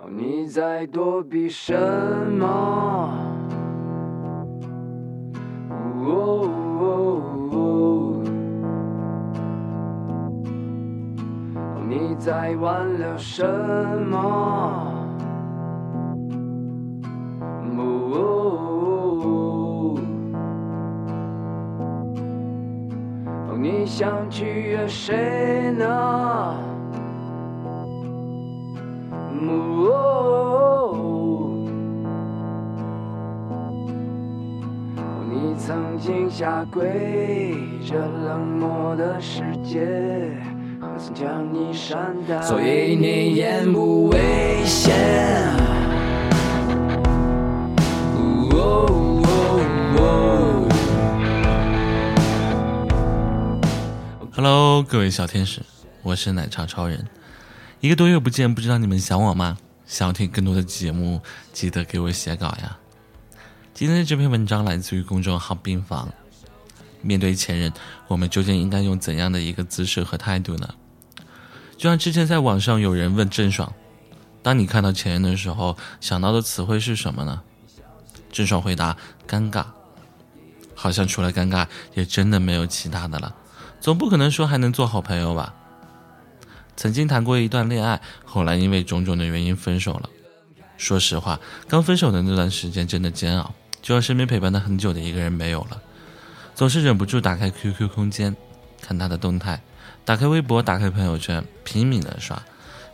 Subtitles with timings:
[0.00, 1.74] 哦，你在躲避什
[2.38, 3.10] 么？
[6.04, 6.48] 哦，
[11.88, 13.44] 你在挽留什
[14.08, 14.94] 么？
[23.48, 26.54] 哦，你想取悦谁呢？
[35.98, 39.84] 你曾经下跪，这冷漠的世界，
[40.80, 42.40] 何曾将你善待？
[42.40, 44.94] 所以你言不危险。
[54.32, 55.62] Hello，各位小天使，
[56.04, 57.04] 我是奶茶超人。
[57.80, 59.58] 一个多月不见，不知道你们想我吗？
[59.84, 61.20] 想要听更多的节目，
[61.52, 62.78] 记得给我写稿呀。
[63.78, 66.12] 今天的这篇文章来自于公众号“病房”。
[67.00, 67.72] 面对前任，
[68.08, 70.74] 我们究竟应该用怎样的一个姿势和态度呢？
[71.76, 73.72] 就像之前在网上有人问郑爽
[74.42, 77.40] ：“当你看到前任的时候，想到的词汇是什么呢？”
[78.32, 78.96] 郑爽回答
[79.28, 79.64] ：“尴尬。”
[80.74, 83.32] 好像除了尴尬，也真的没有其他的了。
[83.80, 85.54] 总不可能说还能做好朋友吧？
[86.74, 90.10] 曾经谈过一段恋爱，后来因为种种的原因分手了。
[90.76, 95.80] 说实话，刚分手的那段时间真的煎熬，就像身边陪伴他很久的一个人没有了，
[96.54, 98.36] 总是忍不住打开 QQ 空间，
[98.80, 99.60] 看他的动态，
[100.04, 102.40] 打开微博，打开朋友圈，拼命的刷。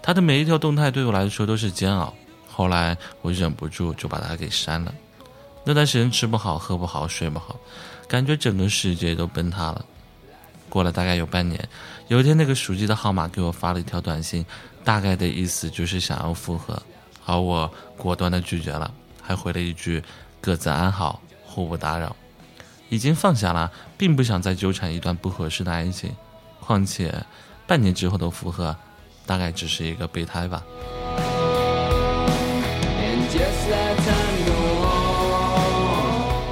[0.02, 2.14] 他的每一条动态对我来说都是煎熬。
[2.46, 4.94] 后来我忍不住就把他给删了。
[5.64, 7.58] 那段时间吃不好，喝不好，睡不好，
[8.06, 9.84] 感觉整个世界都崩塌了。
[10.68, 11.68] 过了大概有半年，
[12.08, 14.44] 有一天那个熟悉的号码给我发了一条短信，
[14.84, 16.80] 大概的意思就是想要复合，
[17.24, 20.02] 而我果断的拒绝了，还回了一句
[20.44, 22.14] 各自安好，互不打扰。
[22.90, 26.14] 已经放下了，并不想再纠缠一段不合适的爱情，
[26.60, 27.24] 况且
[27.66, 28.76] 半年之后的复合，
[29.24, 30.62] 大概只是一个备胎吧。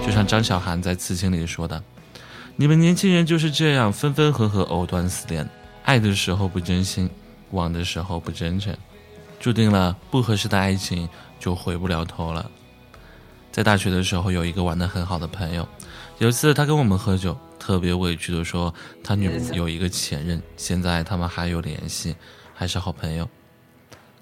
[0.03, 1.83] 就像张小涵在《刺青》里说的
[2.57, 5.47] ：“你们年轻人就是这样分分合合、藕断丝连，
[5.85, 7.11] 爱的时候不真心，
[7.51, 8.75] 忘的时候不真诚，
[9.39, 11.07] 注定了不合适的爱情
[11.39, 12.51] 就回不了头了。”
[13.53, 15.69] 在大学的时候，有一个玩得很好的朋友，
[16.19, 18.73] 有一次他跟我们喝酒，特别委屈的说
[19.05, 22.17] 他女有一个前任，现在他们还有联系，
[22.55, 23.29] 还是好朋友。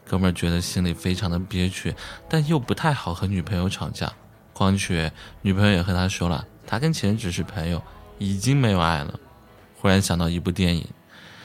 [0.05, 1.95] 哥们儿觉得心里非常的憋屈，
[2.29, 4.13] 但又不太好和女朋友吵架。
[4.53, 7.81] 况且女朋友也和他说了，他跟前任只是朋友，
[8.19, 9.19] 已经没有爱了。
[9.77, 10.83] 忽然想到一部电影《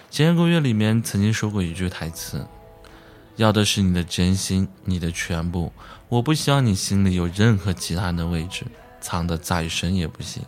[0.09, 2.45] 前任公约》里面曾经说过一句台词
[3.35, 5.71] ：“要的是你的真心，你的全部。
[6.07, 8.65] 我不希望你心里有任何其他人的位置，
[9.01, 10.43] 藏得再深也不行。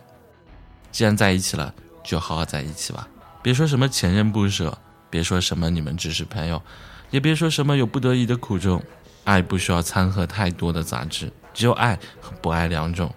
[0.90, 3.06] 既然在一起了，就好好在一起吧，
[3.42, 4.78] 别说什么前任不舍，
[5.10, 6.62] 别说什么你们只是朋友，
[7.10, 8.82] 也别说什么有不得已的苦衷。
[9.24, 13.14] 爱不需要掺和太多的杂质，只有爱和不爱两种。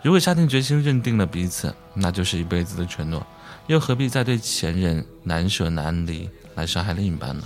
[0.00, 3.26] 如果下定决心认定了彼此，那就是一辈子的承诺，
[3.66, 7.42] 又何必再对前任难舍难离来伤害另一半呢？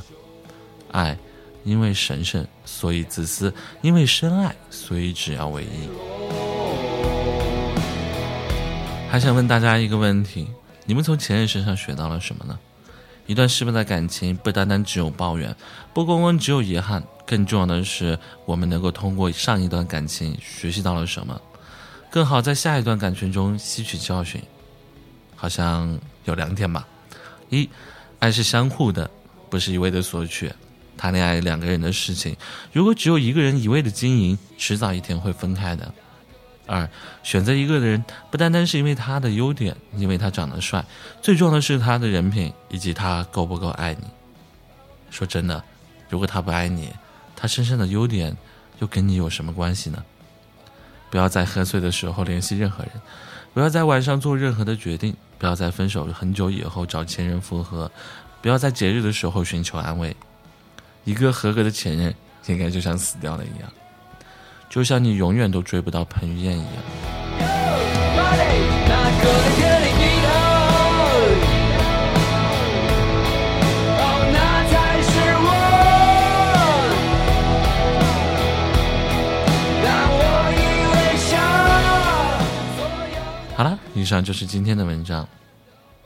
[0.92, 1.18] 爱，
[1.64, 3.50] 因为神圣，所以自私；
[3.82, 5.88] 因为深爱，所以只要唯一。
[9.10, 10.48] 还想问大家一个问题：
[10.84, 12.58] 你们从前任身上学到了什么呢？
[13.26, 15.56] 一段失败的感情不单单只有抱怨，
[15.94, 21.40] 不光光只有遗憾，更重要的是我们能够通过上一段感情学习到了什么，
[22.10, 24.42] 更好在下一段感情中吸取教训。
[25.36, 26.86] 好像有两点吧：
[27.48, 27.68] 一，
[28.18, 29.10] 爱是相互的，
[29.48, 30.52] 不是一味的索取。
[30.96, 32.36] 谈恋爱两个人的事情，
[32.72, 35.92] 如果只有一个人一味的经营，迟早一天会分开的。
[36.66, 36.88] 二，
[37.22, 40.82] 选择一个人不单单是因为他的优点，因为他长得帅，
[41.20, 44.04] 最重要的是他的人品以及他够不够爱你。
[45.10, 45.62] 说真的，
[46.08, 46.90] 如果他不爱你，
[47.36, 48.34] 他身上的优点
[48.78, 50.02] 又跟你有什么关系呢？
[51.10, 52.92] 不要在喝醉的时候联系任何人，
[53.52, 57.92] 不要在晚上做任何的决定，不要在分手很久以后找前任复合，
[58.40, 60.16] 不要在节日的时候寻求安慰。
[61.04, 62.14] 一个合格的前任，
[62.46, 63.70] 应该就像死掉了一样。
[64.70, 66.72] 就像你永远都追不到彭于晏一样。
[83.56, 85.28] 好了，以上就是今天的文章。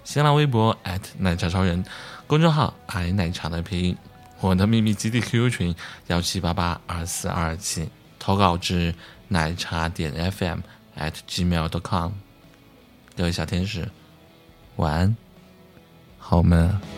[0.05, 0.77] 新浪微博
[1.19, 1.83] 奶茶超人，
[2.27, 3.97] 公众号矮奶茶的拼音。
[4.41, 5.75] 我的秘密基地 QQ 群
[6.07, 7.89] 幺七八八二四二七，
[8.19, 8.95] 投稿至
[9.29, 10.61] 奶茶点 FM
[10.97, 12.13] at gmail.com。
[13.17, 13.89] 各位小天使，
[14.77, 15.17] 晚安，
[16.19, 16.98] 好梦。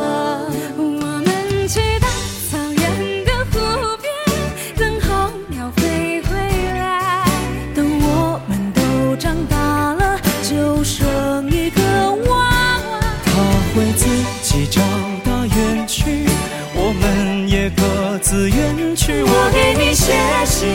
[20.11, 20.67] 确信，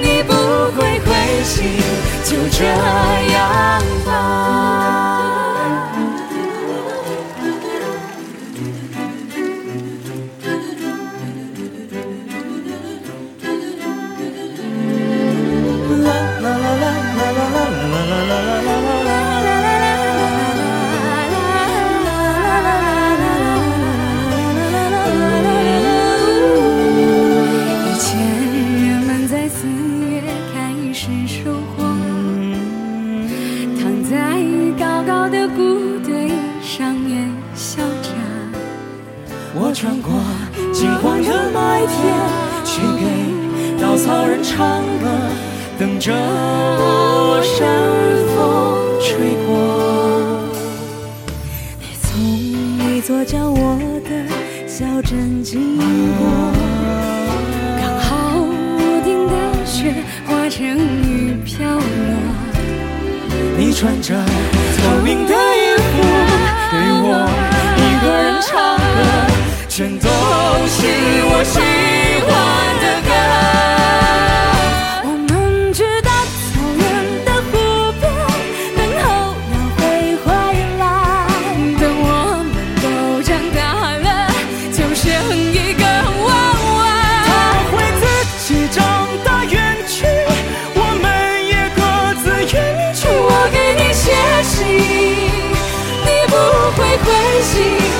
[0.00, 0.32] 你不
[0.76, 1.64] 会灰心，
[2.24, 4.93] 就这样吧。
[44.44, 45.08] 唱歌，
[45.78, 46.12] 等着
[47.42, 47.66] 山
[48.36, 48.36] 风
[49.00, 49.48] 吹过。
[51.80, 52.04] 你从
[52.94, 54.10] 一座叫我的
[54.68, 55.78] 小镇经
[56.18, 56.52] 过，
[57.80, 59.32] 刚好屋顶的
[59.64, 59.94] 雪
[60.26, 60.62] 化成
[61.02, 61.80] 雨飘落。
[63.56, 65.82] 你穿着透明的衣服，
[66.70, 67.06] 对我
[67.78, 68.82] 一个人唱歌。
[69.68, 70.06] 全都
[70.68, 70.76] 是
[71.26, 71.93] 我心。
[97.44, 97.93] see.